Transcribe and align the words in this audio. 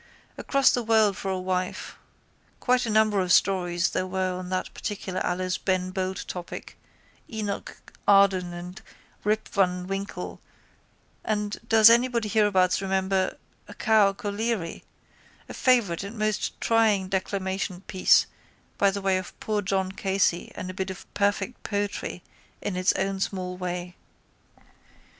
Across 0.35 0.71
the 0.71 0.81
world 0.81 1.15
for 1.15 1.29
a 1.29 1.39
wife. 1.39 1.95
Quite 2.59 2.87
a 2.87 2.89
number 2.89 3.19
of 3.19 3.31
stories 3.31 3.91
there 3.91 4.07
were 4.07 4.33
on 4.33 4.49
that 4.49 4.73
particular 4.73 5.23
Alice 5.23 5.59
Ben 5.59 5.91
Bolt 5.91 6.25
topic, 6.27 6.75
Enoch 7.31 7.79
Arden 8.07 8.51
and 8.51 8.81
Rip 9.23 9.47
van 9.49 9.85
Winkle 9.85 10.41
and 11.23 11.59
does 11.69 11.87
anybody 11.91 12.27
hereabouts 12.29 12.81
remember 12.81 13.37
Caoc 13.77 14.25
O'Leary, 14.25 14.83
a 15.47 15.53
favourite 15.53 16.01
and 16.03 16.17
most 16.17 16.59
trying 16.59 17.07
declamation 17.07 17.81
piece 17.81 18.25
by 18.79 18.89
the 18.89 19.03
way 19.03 19.19
of 19.19 19.39
poor 19.39 19.61
John 19.61 19.91
Casey 19.91 20.51
and 20.55 20.67
a 20.71 20.73
bit 20.73 20.89
of 20.89 21.05
perfect 21.13 21.61
poetry 21.61 22.23
in 22.59 22.75
its 22.75 22.91
own 22.93 23.19
small 23.19 23.55
way. 23.55 23.95